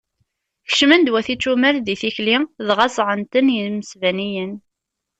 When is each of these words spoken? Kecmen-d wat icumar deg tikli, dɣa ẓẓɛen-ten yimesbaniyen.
Kecmen-d 0.67 1.07
wat 1.11 1.27
icumar 1.33 1.75
deg 1.85 1.97
tikli, 2.01 2.37
dɣa 2.67 2.87
ẓẓɛen-ten 2.95 3.53
yimesbaniyen. 3.55 4.53